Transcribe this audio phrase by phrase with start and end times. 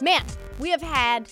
[0.00, 0.24] Man,
[0.58, 1.30] we have had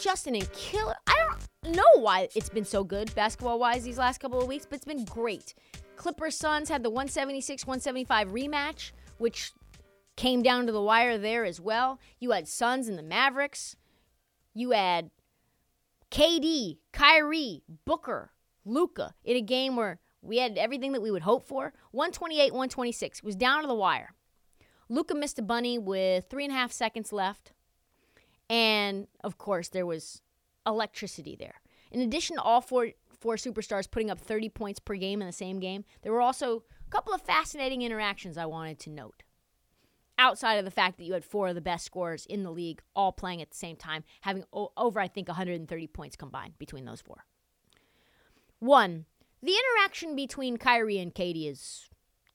[0.00, 0.94] just an killer.
[1.06, 4.64] I don't know why it's been so good basketball wise these last couple of weeks,
[4.64, 5.54] but it's been great.
[5.96, 9.52] Clippers Suns had the 176 175 rematch, which
[10.16, 11.98] came down to the wire there as well.
[12.20, 13.76] You had Suns and the Mavericks.
[14.54, 15.10] You had
[16.10, 18.32] KD, Kyrie, Booker,
[18.64, 21.72] Luka in a game where we had everything that we would hope for.
[21.92, 24.14] 128 126 was down to the wire.
[24.88, 27.52] Luka missed a bunny with three and a half seconds left.
[28.48, 30.22] And of course, there was
[30.66, 31.60] electricity there.
[31.90, 35.32] In addition to all four four superstars putting up 30 points per game in the
[35.32, 39.22] same game, there were also a couple of fascinating interactions I wanted to note.
[40.18, 42.82] Outside of the fact that you had four of the best scorers in the league
[42.94, 46.84] all playing at the same time, having o- over, I think, 130 points combined between
[46.84, 47.24] those four.
[48.58, 49.06] One,
[49.42, 51.88] the interaction between Kyrie and KD is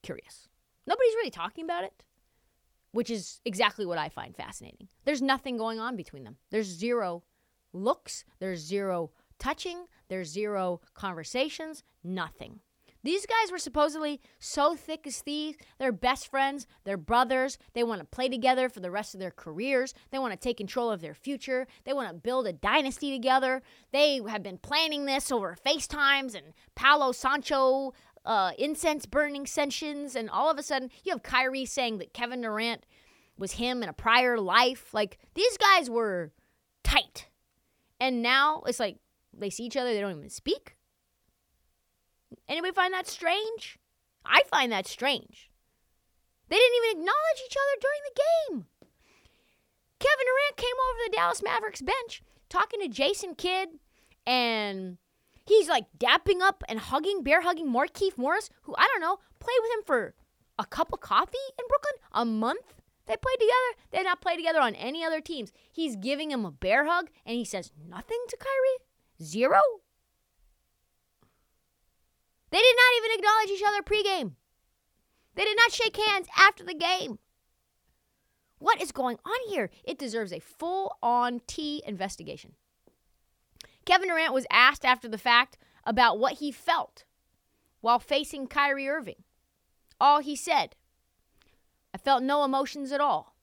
[0.03, 0.47] curious.
[0.85, 2.03] Nobody's really talking about it
[2.91, 4.87] which is exactly what I find fascinating.
[5.05, 6.37] There's nothing going on between them.
[6.49, 7.23] There's zero
[7.73, 12.59] looks, there's zero touching, there's zero conversations, nothing.
[13.03, 15.57] These guys were supposedly so thick as thieves.
[15.79, 17.57] They're best friends, they're brothers.
[17.73, 19.93] They want to play together for the rest of their careers.
[20.11, 21.67] They want to take control of their future.
[21.83, 23.63] They want to build a dynasty together.
[23.91, 27.93] They have been planning this over FaceTimes and Palo Santo
[28.25, 32.41] uh, incense burning sessions, and all of a sudden you have Kyrie saying that Kevin
[32.41, 32.85] Durant
[33.37, 34.93] was him in a prior life.
[34.93, 36.31] Like these guys were
[36.83, 37.27] tight,
[37.99, 38.97] and now it's like
[39.33, 40.75] they see each other, they don't even speak.
[42.47, 43.77] Anybody find that strange?
[44.25, 45.49] I find that strange.
[46.49, 48.65] They didn't even acknowledge each other during the game.
[49.99, 53.69] Kevin Durant came over the Dallas Mavericks bench talking to Jason Kidd
[54.25, 54.97] and
[55.51, 59.57] He's like dapping up and hugging, bear hugging Markieff Morris, who I don't know, played
[59.61, 60.13] with him for
[60.57, 62.75] a cup of coffee in Brooklyn, a month.
[63.05, 63.83] They played together.
[63.91, 65.51] They did not play together on any other teams.
[65.69, 69.27] He's giving him a bear hug, and he says nothing to Kyrie.
[69.27, 69.59] Zero.
[72.51, 74.35] They did not even acknowledge each other pregame.
[75.35, 77.19] They did not shake hands after the game.
[78.57, 79.69] What is going on here?
[79.83, 82.53] It deserves a full on T investigation.
[83.85, 87.05] Kevin Durant was asked after the fact about what he felt
[87.81, 89.23] while facing Kyrie Irving.
[89.99, 90.75] All he said,
[91.93, 93.35] I felt no emotions at all.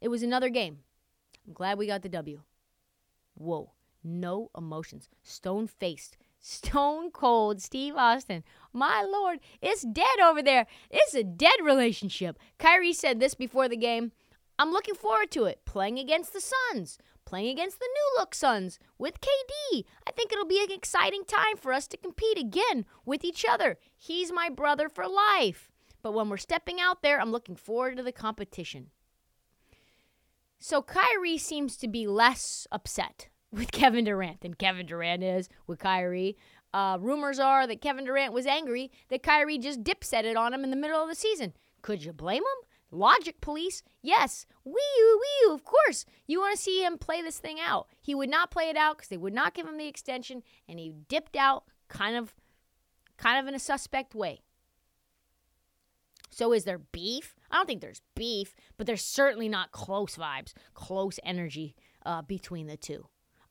[0.00, 0.78] It was another game.
[1.46, 2.42] I'm glad we got the W.
[3.34, 3.72] Whoa,
[4.02, 5.08] no emotions.
[5.22, 8.44] Stone faced, stone cold Steve Austin.
[8.72, 10.66] My lord, it's dead over there.
[10.90, 12.38] It's a dead relationship.
[12.58, 14.12] Kyrie said this before the game.
[14.58, 18.78] I'm looking forward to it, playing against the Suns, playing against the new look Suns
[18.96, 19.84] with KD.
[20.06, 23.78] I think it'll be an exciting time for us to compete again with each other.
[23.94, 25.70] He's my brother for life.
[26.02, 28.86] But when we're stepping out there, I'm looking forward to the competition.
[30.58, 35.80] So Kyrie seems to be less upset with Kevin Durant than Kevin Durant is with
[35.80, 36.36] Kyrie.
[36.72, 40.64] Uh, rumors are that Kevin Durant was angry that Kyrie just dipset it on him
[40.64, 41.52] in the middle of the season.
[41.82, 42.65] Could you blame him?
[42.96, 44.46] Logic police, yes.
[44.64, 46.06] Wee wee, of course.
[46.26, 47.88] You want to see him play this thing out.
[48.00, 50.78] He would not play it out because they would not give him the extension, and
[50.78, 52.34] he dipped out kind of
[53.18, 54.40] kind of in a suspect way.
[56.30, 57.34] So is there beef?
[57.50, 61.74] I don't think there's beef, but there's certainly not close vibes, close energy
[62.04, 63.06] uh, between the two.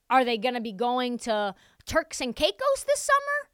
[0.10, 1.56] Are they going to be going to
[1.86, 3.50] Turks and Caicos this summer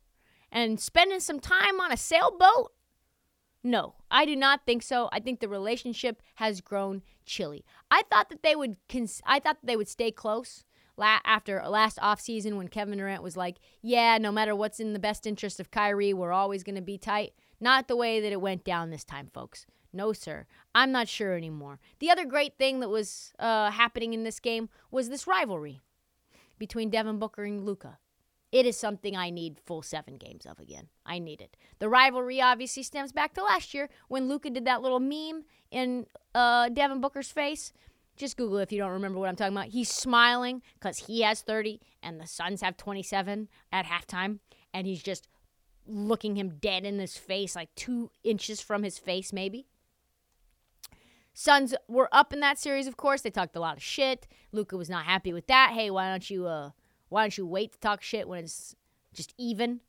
[0.52, 2.74] and spending some time on a sailboat?
[3.64, 5.08] No, I do not think so.
[5.12, 7.64] I think the relationship has grown chilly.
[7.92, 10.66] I thought that they would cons- I thought that they would stay close
[10.98, 15.00] la- after last offseason when Kevin Durant was like, "Yeah, no matter what's in the
[15.00, 18.42] best interest of Kyrie, we're always going to be tight." Not the way that it
[18.42, 19.68] went down this time, folks.
[19.94, 20.48] No, sir.
[20.74, 21.80] I'm not sure anymore.
[22.00, 25.82] The other great thing that was uh, happening in this game was this rivalry
[26.58, 28.00] between Devin Booker and Luka.
[28.52, 30.88] It is something I need full seven games of again.
[31.06, 31.56] I need it.
[31.80, 36.06] The rivalry obviously stems back to last year when Luka did that little meme in
[36.36, 37.72] uh, Devin Booker's face.
[38.18, 39.70] Just Google if you don't remember what I'm talking about.
[39.70, 44.40] He's smiling because he has 30 and the Suns have 27 at halftime,
[44.74, 45.30] and he's just
[45.88, 49.68] looking him dead in his face, like two inches from his face, maybe.
[51.34, 53.22] Suns were up in that series, of course.
[53.22, 54.28] They talked a lot of shit.
[54.52, 55.72] Luka was not happy with that.
[55.74, 56.72] Hey, why don't you uh
[57.12, 58.74] why don't you wait to talk shit when it's
[59.14, 59.82] just even?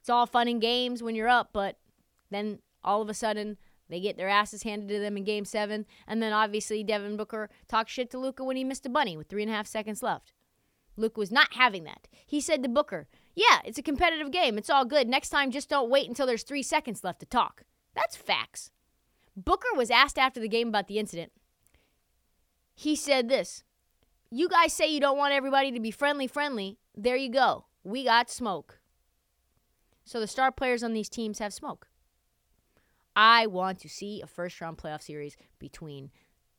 [0.00, 1.78] It's all fun and games when you're up, but
[2.28, 3.56] then all of a sudden
[3.88, 5.86] they get their asses handed to them in game seven.
[6.08, 9.28] And then obviously Devin Booker talked shit to Luka when he missed a bunny with
[9.28, 10.32] three and a half seconds left.
[10.96, 12.08] Luka was not having that.
[12.26, 14.58] He said to Booker, Yeah, it's a competitive game.
[14.58, 15.06] It's all good.
[15.06, 17.62] Next time, just don't wait until there's three seconds left to talk.
[17.94, 18.72] That's facts.
[19.36, 21.30] Booker was asked after the game about the incident.
[22.74, 23.62] He said this
[24.30, 26.78] you guys say you don't want everybody to be friendly, friendly.
[26.96, 27.66] There you go.
[27.84, 28.80] We got smoke.
[30.04, 31.88] So the star players on these teams have smoke.
[33.14, 36.10] I want to see a first round playoff series between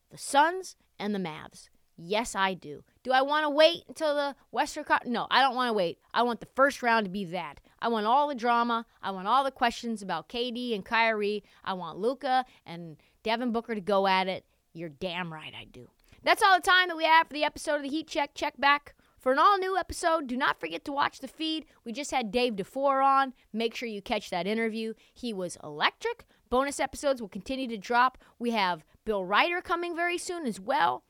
[0.10, 1.70] the Suns and the Mavs.
[2.00, 2.84] Yes, I do.
[3.04, 5.12] Do I want to wait until the Western Conference?
[5.12, 5.98] No, I don't want to wait.
[6.14, 7.60] I want the first round to be that.
[7.80, 8.86] I want all the drama.
[9.02, 11.44] I want all the questions about KD and Kyrie.
[11.64, 14.46] I want Luka and Devin Booker to go at it.
[14.74, 15.90] You're damn right I do.
[16.28, 18.32] That's all the time that we have for the episode of the Heat Check.
[18.36, 20.28] Check back for an all new episode.
[20.28, 21.66] Do not forget to watch the feed.
[21.86, 23.32] We just had Dave DeFore on.
[23.54, 24.94] Make sure you catch that interview.
[25.14, 26.26] He was electric.
[26.50, 28.18] Bonus episodes will continue to drop.
[28.40, 31.06] We have Bill Reiter coming very soon as well,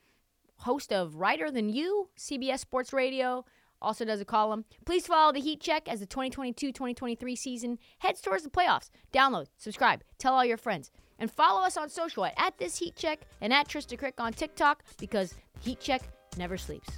[0.58, 3.44] host of Reiter Than You, CBS Sports Radio.
[3.82, 4.66] Also does a column.
[4.84, 8.90] Please follow the Heat Check as the 2022-2023 season heads towards the playoffs.
[9.12, 10.92] Download, subscribe, tell all your friends.
[11.18, 14.32] And follow us on social at, at this Heat Check and at Trysta Krick on
[14.32, 16.02] TikTok because Heat Check
[16.36, 16.88] never sleeps.